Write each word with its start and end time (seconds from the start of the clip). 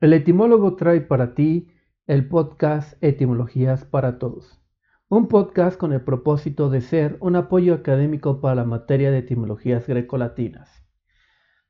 El 0.00 0.12
etimólogo 0.12 0.76
trae 0.76 1.00
para 1.00 1.34
ti 1.34 1.72
el 2.06 2.28
podcast 2.28 2.96
Etimologías 3.02 3.84
para 3.84 4.20
Todos, 4.20 4.62
un 5.08 5.26
podcast 5.26 5.76
con 5.76 5.92
el 5.92 6.02
propósito 6.02 6.70
de 6.70 6.82
ser 6.82 7.16
un 7.18 7.34
apoyo 7.34 7.74
académico 7.74 8.40
para 8.40 8.54
la 8.54 8.64
materia 8.64 9.10
de 9.10 9.18
etimologías 9.18 9.88
grecolatinas. 9.88 10.86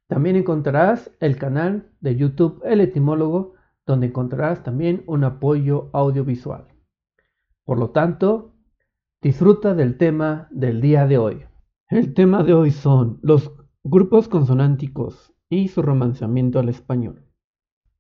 También 0.09 0.37
encontrarás 0.37 1.11
el 1.21 1.39
canal 1.39 1.91
de 2.01 2.17
YouTube 2.17 2.61
El 2.67 2.83
Etimólogo, 2.83 3.55
donde 3.87 4.09
encontrarás 4.09 4.63
también 4.63 5.05
un 5.07 5.25
apoyo 5.25 5.89
audiovisual. 5.95 6.69
Por 7.65 7.79
lo 7.79 7.93
tanto, 7.93 8.57
disfruta 9.23 9.75
del 9.75 9.97
tema 9.97 10.49
del 10.51 10.83
día 10.83 11.07
de 11.07 11.17
hoy. 11.17 11.45
El 11.89 12.13
tema 12.13 12.43
de 12.43 12.53
hoy 12.53 12.73
son 12.73 13.21
los 13.23 13.51
grupos 13.83 14.29
consonánticos 14.29 15.33
y 15.49 15.69
su 15.69 15.81
romanceamiento 15.81 16.59
al 16.59 16.69
español. 16.69 17.28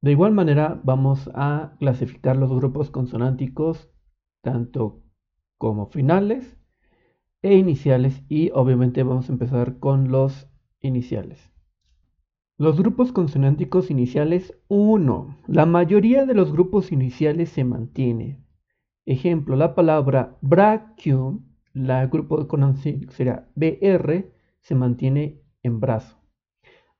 De 0.00 0.12
igual 0.12 0.32
manera, 0.32 0.80
vamos 0.84 1.28
a 1.34 1.74
clasificar 1.80 2.36
los 2.36 2.50
grupos 2.50 2.91
consonánticos 2.91 3.91
tanto 4.42 5.02
como 5.59 5.86
finales 5.86 6.56
e 7.42 7.56
iniciales 7.56 8.23
y 8.28 8.50
obviamente 8.54 9.02
vamos 9.02 9.28
a 9.28 9.32
empezar 9.32 9.80
con 9.80 10.12
los 10.12 10.48
iniciales. 10.80 11.50
Los 12.59 12.78
grupos 12.78 13.10
consonánticos 13.10 13.90
iniciales 13.90 14.56
1. 14.68 15.37
La 15.48 15.66
mayoría 15.66 16.26
de 16.26 16.34
los 16.34 16.52
grupos 16.52 16.92
iniciales 16.92 17.48
se 17.51 17.65
mantiene. 17.65 18.45
Ejemplo, 19.04 19.56
la 19.56 19.74
palabra 19.74 20.38
brachium, 20.42 21.45
la 21.73 22.06
grupo 22.06 22.46
consonántico 22.46 23.12
será 23.12 23.48
BR, 23.56 24.32
se 24.60 24.74
mantiene 24.76 25.42
en 25.62 25.80
brazo. 25.80 26.16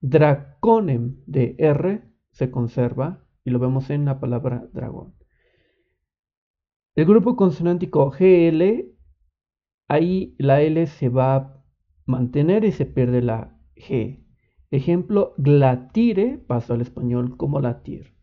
Draconem 0.01 1.16
de 1.26 1.54
R 1.59 2.07
se 2.38 2.52
conserva 2.52 3.24
y 3.45 3.51
lo 3.51 3.59
vemos 3.59 3.91
en 3.91 4.05
la 4.05 4.20
palabra 4.20 4.69
dragón. 4.73 5.12
El 6.95 7.04
grupo 7.04 7.35
consonántico 7.35 8.10
GL, 8.10 8.95
ahí 9.88 10.37
la 10.38 10.62
L 10.62 10.87
se 10.87 11.09
va 11.09 11.35
a 11.35 11.65
mantener 12.07 12.65
y 12.65 12.71
se 12.71 12.87
pierde 12.87 13.23
la 13.23 13.59
G. 13.74 14.24
Ejemplo, 14.71 15.35
glatire 15.37 16.38
pasó 16.38 16.74
al 16.74 16.80
español 16.80 17.37
como 17.37 17.60
latir. 17.60 18.15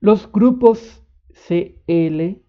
Los 0.00 0.32
grupos 0.32 1.06
CL, 1.28 2.42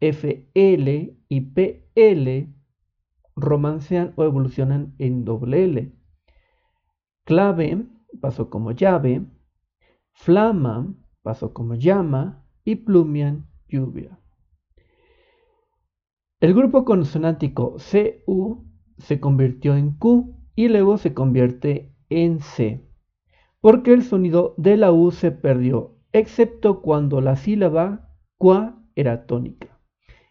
FL 0.00 1.18
y 1.28 1.40
PL 1.40 2.52
romancean 3.36 4.12
o 4.16 4.24
evolucionan 4.24 4.96
en 4.98 5.24
doble 5.24 5.64
L. 5.64 5.92
Clave 7.24 7.86
pasó 8.20 8.50
como 8.50 8.72
llave, 8.72 9.24
Flama 10.12 10.94
pasó 11.22 11.52
como 11.52 11.74
llama 11.74 12.44
y 12.64 12.76
Plumian 12.76 13.46
lluvia. 13.68 14.18
El 16.40 16.54
grupo 16.54 16.84
consonántico 16.84 17.76
CU 17.76 18.64
se 18.98 19.20
convirtió 19.20 19.76
en 19.76 19.92
Q 19.92 20.36
y 20.54 20.68
luego 20.68 20.98
se 20.98 21.14
convierte 21.14 21.94
en 22.08 22.40
C, 22.40 22.84
porque 23.60 23.92
el 23.92 24.02
sonido 24.02 24.54
de 24.58 24.76
la 24.76 24.92
U 24.92 25.12
se 25.12 25.30
perdió, 25.30 25.98
excepto 26.12 26.82
cuando 26.82 27.20
la 27.20 27.36
sílaba 27.36 28.10
qua 28.38 28.84
era 28.96 29.26
tónica. 29.26 29.80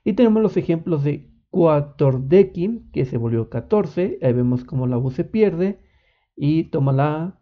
Y 0.04 0.14
tenemos 0.14 0.44
los 0.44 0.58
ejemplos 0.58 1.04
de 1.04 1.32
quatordecim, 1.50 2.92
que 2.92 3.06
se 3.06 3.18
volvió 3.18 3.50
14, 3.50 4.20
ahí 4.22 4.34
vemos 4.34 4.64
cómo 4.64 4.88
la 4.88 4.98
U 4.98 5.12
se 5.12 5.24
pierde, 5.24 5.82
y 6.36 6.66
toma 6.66 6.92
la 6.92 7.40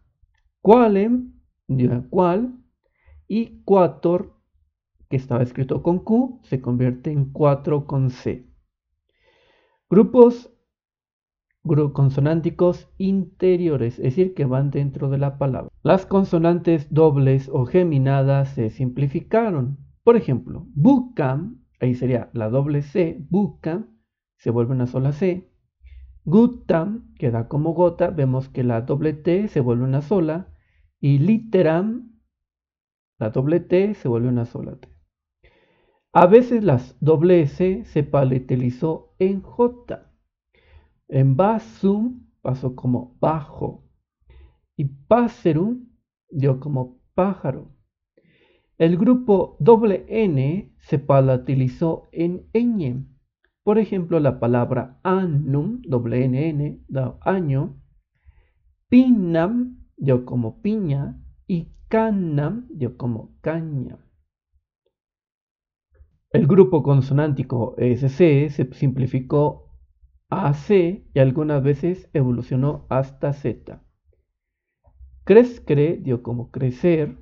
qualem, 0.61 1.38
cual, 2.09 2.59
y 3.27 3.63
quator, 3.63 4.35
que 5.09 5.17
estaba 5.17 5.43
escrito 5.43 5.81
con 5.81 5.99
Q, 5.99 6.39
se 6.43 6.61
convierte 6.61 7.11
en 7.11 7.31
4 7.31 7.85
con 7.85 8.09
C. 8.09 8.47
Grupos 9.89 10.51
consonánticos 11.93 12.89
interiores, 12.97 13.99
es 13.99 14.15
decir, 14.15 14.33
que 14.33 14.45
van 14.45 14.71
dentro 14.71 15.09
de 15.09 15.17
la 15.17 15.37
palabra. 15.37 15.69
Las 15.83 16.05
consonantes 16.05 16.91
dobles 16.93 17.49
o 17.52 17.65
geminadas 17.65 18.49
se 18.49 18.69
simplificaron. 18.69 19.77
Por 20.03 20.15
ejemplo, 20.15 20.65
bucam, 20.73 21.63
ahí 21.79 21.95
sería 21.95 22.29
la 22.33 22.49
doble 22.49 22.81
C, 22.81 23.25
bucam, 23.29 23.87
se 24.37 24.49
vuelve 24.49 24.73
una 24.73 24.87
sola 24.87 25.11
C. 25.11 25.52
Gutam, 26.25 27.13
queda 27.15 27.47
como 27.47 27.73
gota, 27.73 28.09
vemos 28.09 28.49
que 28.49 28.63
la 28.63 28.81
doble 28.81 29.13
T 29.13 29.47
se 29.47 29.59
vuelve 29.59 29.83
una 29.83 30.02
sola. 30.02 30.53
Y 30.99 31.20
literam, 31.20 32.20
la 33.20 33.30
doble 33.30 33.60
T 33.60 33.93
se 33.93 34.08
vuelve 34.08 34.30
una 34.30 34.45
sola 34.45 34.76
T. 34.76 34.89
A 36.11 36.26
veces 36.26 36.64
las 36.64 36.98
doble 36.99 37.42
S 37.42 37.86
se 37.86 38.04
paletelizó 38.04 39.15
en 39.20 39.42
J. 39.42 40.11
En 41.08 41.36
basum 41.36 42.27
pasó 42.42 42.76
como 42.76 43.17
bajo. 43.20 43.88
Y 44.76 44.86
paserum 44.86 45.89
dio 46.30 46.59
como 46.59 47.02
pájaro. 47.14 47.76
El 48.77 48.98
grupo 48.98 49.58
doble 49.59 50.05
N 50.08 50.73
se 50.80 50.99
palatilizó 50.99 52.09
en 52.11 52.49
ñ. 52.54 53.05
Por 53.64 53.77
ejemplo, 53.77 54.20
la 54.20 54.39
palabra 54.39 54.99
annum, 55.04 55.82
doble 55.82 56.23
N, 56.23 56.83
da 56.88 57.20
año. 57.21 57.82
Pinam 58.88 59.78
dio 59.99 60.26
como 60.26 60.61
piña 60.61 61.21
y 61.48 61.73
cannam 61.87 62.67
dio 62.70 62.98
como 62.98 63.37
caña. 63.42 63.98
El 66.32 66.45
grupo 66.45 66.83
consonántico 66.83 67.76
SC 67.77 68.49
se 68.49 68.73
simplificó 68.73 69.70
a 70.30 70.54
C 70.54 71.08
y 71.14 71.20
algunas 71.20 71.64
veces 71.64 72.08
evolucionó 72.14 72.86
hasta 72.89 73.33
Z. 73.33 73.83
Crescere 75.23 75.98
dio 75.98 76.21
como 76.21 76.52
crecer. 76.52 77.17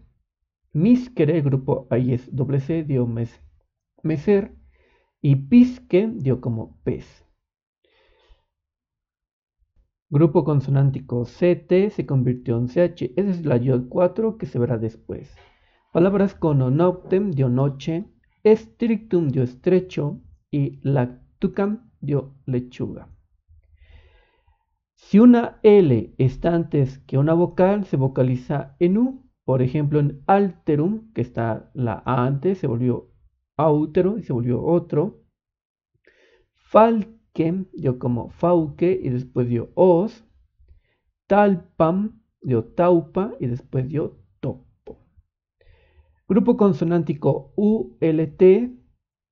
Miscere, 0.74 1.42
grupo 1.42 1.88
ahí 1.90 2.14
es 2.14 2.36
doble 2.36 2.60
C, 2.60 2.84
dio 2.84 3.08
mes, 3.08 3.42
meser. 4.04 4.56
Y 5.22 5.36
pisque 5.36 6.12
dio 6.14 6.42
como 6.42 6.82
pez. 6.84 7.27
Grupo 10.10 10.46
consonántico 10.46 11.26
CT 11.26 11.90
se 11.92 12.06
convirtió 12.06 12.58
en 12.58 12.68
CH. 12.68 13.12
Esa 13.18 13.30
es 13.30 13.46
la 13.46 13.58
yod 13.58 13.90
4 13.90 14.38
que 14.38 14.46
se 14.46 14.58
verá 14.58 14.78
después. 14.78 15.36
Palabras 15.92 16.34
con 16.34 16.62
onoptem 16.62 17.32
dio 17.32 17.50
noche, 17.50 18.06
strictum 18.46 19.28
dio 19.28 19.44
estrecho 19.44 20.22
y 20.50 20.80
lactucam 20.82 21.92
dio 22.00 22.36
lechuga. 22.46 23.10
Si 24.96 25.20
una 25.20 25.60
L 25.62 26.16
está 26.18 26.56
antes 26.56 27.00
que 27.00 27.18
una 27.18 27.34
vocal, 27.34 27.84
se 27.84 27.98
vocaliza 27.98 28.78
en 28.80 28.98
U. 28.98 29.30
Por 29.44 29.62
ejemplo, 29.62 30.00
en 30.00 30.24
alterum, 30.26 31.12
que 31.14 31.22
está 31.22 31.70
la 31.74 32.02
A 32.06 32.26
antes, 32.26 32.60
se 32.60 32.68
volvió 32.68 33.12
autero 33.58 34.18
y 34.18 34.24
se 34.24 34.32
volvió 34.32 34.64
otro. 34.64 35.24
Fal 36.54 37.17
dio 37.74 38.00
como 38.00 38.30
Fauque 38.30 39.00
y 39.02 39.10
después 39.10 39.48
dio 39.48 39.70
Os. 39.76 40.26
Talpam 41.28 42.22
dio 42.42 42.64
Taupa 42.64 43.34
y 43.40 43.48
después 43.48 43.88
dio 43.88 44.20
Topo. 44.40 45.06
Grupo 46.28 46.58
consonántico 46.58 47.54
ULT 47.56 48.42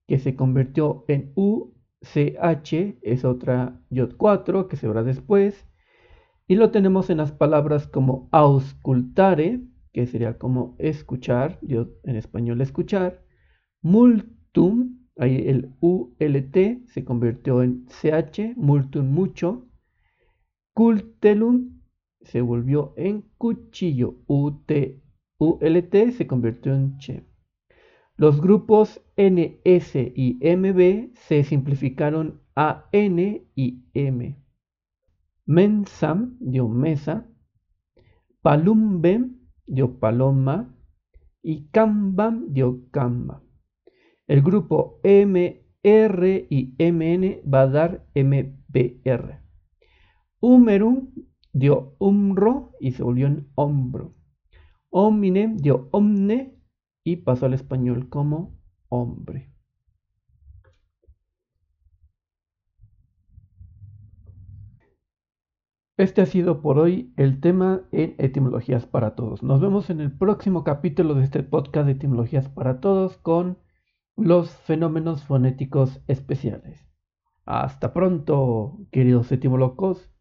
que 0.07 0.19
se 0.19 0.35
convirtió 0.35 1.05
en 1.07 1.31
UCH, 1.35 2.99
es 3.01 3.25
otra 3.25 3.81
Yod 3.89 4.15
4 4.17 4.67
que 4.67 4.77
se 4.77 4.87
verá 4.87 5.03
después. 5.03 5.67
Y 6.47 6.55
lo 6.55 6.69
tenemos 6.69 7.09
en 7.09 7.17
las 7.17 7.31
palabras 7.31 7.87
como 7.87 8.29
auscultare, 8.31 9.61
que 9.93 10.05
sería 10.05 10.37
como 10.37 10.75
escuchar, 10.77 11.57
yo 11.61 11.87
en 12.03 12.17
español 12.17 12.61
escuchar, 12.61 13.25
multum, 13.81 15.04
Ahí 15.17 15.47
el 15.47 15.73
ULT 15.79 16.87
se 16.87 17.05
convirtió 17.05 17.63
en 17.63 17.85
CH, 17.85 18.55
multum 18.57 19.07
mucho. 19.07 19.69
Cultelum 20.73 21.81
se 22.21 22.41
volvió 22.41 22.93
en 22.97 23.21
cuchillo. 23.37 24.15
UT, 24.27 24.71
ULT 25.37 26.11
se 26.11 26.27
convirtió 26.27 26.75
en 26.75 26.97
che. 26.97 27.23
Los 28.17 28.41
grupos 28.41 29.01
NS 29.15 29.95
y 29.95 30.39
MB 30.41 31.13
se 31.15 31.43
simplificaron 31.43 32.41
a 32.55 32.89
N 32.91 33.47
y 33.55 33.83
M. 33.93 34.37
Mensam 35.45 36.37
dio 36.39 36.67
mesa. 36.67 37.29
Palumbem 38.41 39.37
dio 39.65 39.97
paloma. 39.99 40.75
Y 41.41 41.67
Cambam 41.67 42.51
dio 42.53 42.89
camba. 42.89 43.44
El 44.27 44.41
grupo 44.41 44.99
MR 45.03 46.47
y 46.49 46.75
MN 46.79 47.41
va 47.51 47.61
a 47.61 47.67
dar 47.67 48.07
MBR. 48.15 49.39
Humerum 50.39 51.11
dio 51.53 51.95
umro 51.99 52.71
y 52.79 52.91
se 52.93 53.03
volvió 53.03 53.27
en 53.27 53.47
hombro. 53.53 54.15
Hominem 54.89 55.57
dio 55.57 55.89
omne 55.91 56.57
y 57.03 57.17
pasó 57.17 57.45
al 57.45 57.53
español 57.53 58.09
como 58.09 58.57
hombre. 58.89 59.51
Este 65.97 66.21
ha 66.21 66.25
sido 66.25 66.61
por 66.61 66.79
hoy 66.79 67.13
el 67.15 67.39
tema 67.39 67.83
en 67.91 68.15
Etimologías 68.17 68.85
para 68.87 69.15
Todos. 69.15 69.43
Nos 69.43 69.61
vemos 69.61 69.89
en 69.89 70.01
el 70.01 70.11
próximo 70.11 70.63
capítulo 70.63 71.13
de 71.13 71.23
este 71.23 71.43
podcast 71.43 71.85
de 71.85 71.93
Etimologías 71.93 72.49
para 72.49 72.81
Todos 72.81 73.17
con 73.17 73.57
los 74.17 74.51
fenómenos 74.51 75.23
fonéticos 75.23 76.01
especiales. 76.07 76.87
Hasta 77.45 77.93
pronto, 77.93 78.79
queridos 78.91 79.31
etimólogos 79.31 80.09